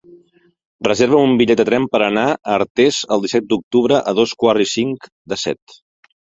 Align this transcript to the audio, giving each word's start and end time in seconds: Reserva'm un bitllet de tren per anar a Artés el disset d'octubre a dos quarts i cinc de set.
Reserva'm 0.87 1.25
un 1.25 1.35
bitllet 1.41 1.61
de 1.61 1.65
tren 1.69 1.85
per 1.91 2.01
anar 2.07 2.25
a 2.31 2.41
Artés 2.61 3.03
el 3.17 3.23
disset 3.27 3.47
d'octubre 3.53 4.03
a 4.13 4.17
dos 4.23 4.37
quarts 4.43 4.69
i 4.69 4.71
cinc 4.75 5.11
de 5.35 5.43
set. 5.47 5.81